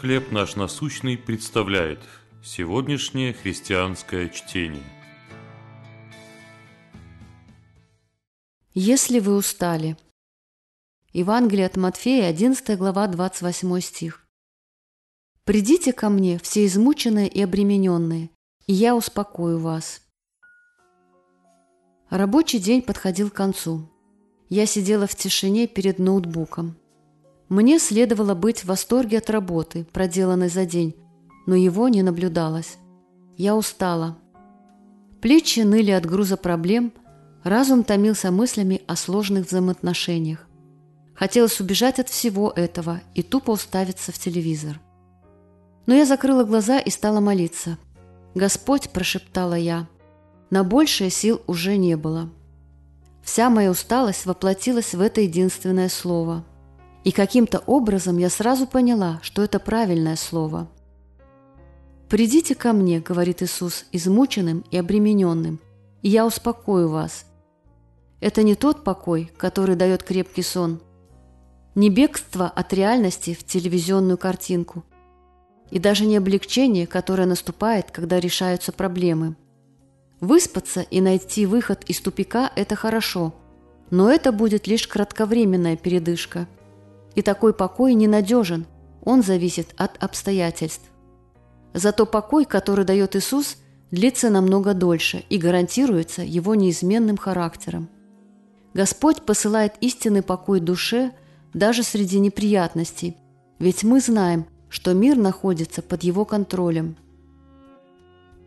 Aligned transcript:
«Хлеб 0.00 0.32
наш 0.32 0.56
насущный» 0.56 1.16
представляет 1.16 2.00
сегодняшнее 2.42 3.32
христианское 3.32 4.28
чтение. 4.28 4.82
Если 8.74 9.20
вы 9.20 9.36
устали. 9.36 9.96
Евангелие 11.12 11.66
от 11.66 11.76
Матфея, 11.76 12.28
11 12.28 12.76
глава, 12.76 13.06
28 13.06 13.80
стих. 13.80 14.26
«Придите 15.44 15.92
ко 15.92 16.08
мне, 16.08 16.40
все 16.40 16.66
измученные 16.66 17.28
и 17.28 17.40
обремененные, 17.40 18.30
и 18.66 18.72
я 18.72 18.96
успокою 18.96 19.60
вас». 19.60 20.02
Рабочий 22.10 22.58
день 22.58 22.82
подходил 22.82 23.30
к 23.30 23.34
концу. 23.34 23.88
Я 24.48 24.66
сидела 24.66 25.06
в 25.06 25.14
тишине 25.14 25.68
перед 25.68 26.00
ноутбуком. 26.00 26.76
Мне 27.48 27.78
следовало 27.78 28.34
быть 28.34 28.60
в 28.60 28.68
восторге 28.68 29.18
от 29.18 29.28
работы, 29.28 29.86
проделанной 29.92 30.48
за 30.48 30.64
день, 30.64 30.94
но 31.46 31.54
его 31.54 31.88
не 31.88 32.02
наблюдалось. 32.02 32.78
Я 33.36 33.54
устала. 33.54 34.16
Плечи 35.20 35.60
ныли 35.60 35.90
от 35.90 36.06
груза 36.06 36.36
проблем, 36.36 36.92
разум 37.42 37.84
томился 37.84 38.30
мыслями 38.30 38.80
о 38.86 38.96
сложных 38.96 39.46
взаимоотношениях. 39.46 40.46
Хотелось 41.14 41.60
убежать 41.60 41.98
от 41.98 42.08
всего 42.08 42.50
этого 42.50 43.02
и 43.14 43.22
тупо 43.22 43.52
уставиться 43.52 44.10
в 44.10 44.18
телевизор. 44.18 44.80
Но 45.86 45.94
я 45.94 46.06
закрыла 46.06 46.44
глаза 46.44 46.78
и 46.78 46.90
стала 46.90 47.20
молиться. 47.20 47.78
«Господь»,– 48.34 48.90
прошептала 48.92 49.54
я,– 49.54 49.86
«на 50.50 50.64
большее 50.64 51.10
сил 51.10 51.42
уже 51.46 51.76
не 51.76 51.96
было». 51.96 52.30
Вся 53.22 53.48
моя 53.48 53.70
усталость 53.70 54.26
воплотилась 54.26 54.94
в 54.94 55.00
это 55.00 55.20
единственное 55.20 55.88
слово– 55.88 56.44
и 57.04 57.12
каким-то 57.12 57.62
образом 57.66 58.16
я 58.16 58.30
сразу 58.30 58.66
поняла, 58.66 59.20
что 59.22 59.42
это 59.42 59.60
правильное 59.60 60.16
слово. 60.16 60.68
«Придите 62.08 62.54
ко 62.54 62.72
мне»,— 62.72 63.00
говорит 63.06 63.42
Иисус, 63.42 63.84
измученным 63.92 64.64
и 64.70 64.78
обремененным, 64.78 65.60
«и 66.02 66.08
я 66.08 66.26
успокою 66.26 66.88
вас». 66.88 67.26
Это 68.20 68.42
не 68.42 68.54
тот 68.54 68.84
покой, 68.84 69.30
который 69.36 69.76
дает 69.76 70.02
крепкий 70.02 70.42
сон, 70.42 70.80
не 71.74 71.90
бегство 71.90 72.48
от 72.48 72.72
реальности 72.72 73.34
в 73.34 73.44
телевизионную 73.44 74.16
картинку, 74.16 74.84
и 75.70 75.78
даже 75.78 76.06
не 76.06 76.16
облегчение, 76.16 76.86
которое 76.86 77.26
наступает, 77.26 77.90
когда 77.90 78.18
решаются 78.18 78.72
проблемы. 78.72 79.36
Выспаться 80.20 80.80
и 80.80 81.00
найти 81.00 81.44
выход 81.44 81.84
из 81.84 82.00
тупика– 82.00 82.50
это 82.56 82.76
хорошо, 82.76 83.34
но 83.90 84.10
это 84.10 84.32
будет 84.32 84.66
лишь 84.66 84.88
кратковременная 84.88 85.76
передышка– 85.76 86.46
и 87.14 87.22
такой 87.22 87.54
покой 87.54 87.94
ненадежен, 87.94 88.66
он 89.04 89.22
зависит 89.22 89.74
от 89.76 90.02
обстоятельств. 90.02 90.90
Зато 91.72 92.06
покой, 92.06 92.44
который 92.44 92.84
дает 92.84 93.16
Иисус, 93.16 93.56
длится 93.90 94.30
намного 94.30 94.74
дольше 94.74 95.24
и 95.28 95.38
гарантируется 95.38 96.22
его 96.22 96.54
неизменным 96.54 97.16
характером. 97.16 97.88
Господь 98.72 99.22
посылает 99.22 99.74
истинный 99.80 100.22
покой 100.22 100.60
душе 100.60 101.12
даже 101.52 101.82
среди 101.82 102.18
неприятностей, 102.18 103.16
ведь 103.58 103.84
мы 103.84 104.00
знаем, 104.00 104.46
что 104.68 104.92
мир 104.94 105.16
находится 105.16 105.82
под 105.82 106.02
Его 106.02 106.24
контролем. 106.24 106.96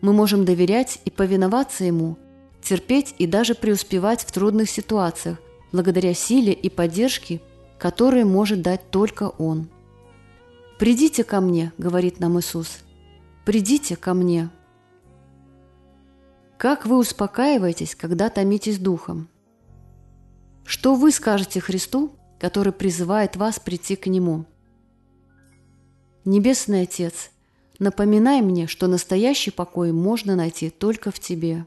Мы 0.00 0.12
можем 0.12 0.44
доверять 0.44 1.00
и 1.04 1.10
повиноваться 1.10 1.84
Ему, 1.84 2.18
терпеть 2.62 3.14
и 3.18 3.26
даже 3.26 3.54
преуспевать 3.54 4.22
в 4.22 4.30
трудных 4.30 4.70
ситуациях, 4.70 5.38
благодаря 5.72 6.14
силе 6.14 6.52
и 6.52 6.68
поддержке– 6.68 7.40
которые 7.82 8.24
может 8.24 8.62
дать 8.62 8.90
только 8.90 9.24
Он. 9.24 9.68
«Придите 10.78 11.24
ко 11.24 11.40
мне»,— 11.40 11.72
говорит 11.78 12.20
нам 12.20 12.38
Иисус,— 12.38 12.78
«придите 13.44 13.96
ко 13.96 14.14
мне». 14.14 14.50
Как 16.58 16.86
вы 16.86 16.96
успокаиваетесь, 16.96 17.96
когда 17.96 18.30
томитесь 18.30 18.78
духом? 18.78 19.28
Что 20.64 20.94
вы 20.94 21.10
скажете 21.10 21.58
Христу, 21.58 22.12
который 22.38 22.72
призывает 22.72 23.34
вас 23.34 23.58
прийти 23.58 23.96
к 23.96 24.06
Нему? 24.06 24.44
Небесный 26.24 26.82
Отец, 26.82 27.32
напоминай 27.80 28.42
мне, 28.42 28.68
что 28.68 28.86
настоящий 28.86 29.50
покой 29.50 29.90
можно 29.90 30.36
найти 30.36 30.70
только 30.70 31.10
в 31.10 31.18
Тебе. 31.18 31.66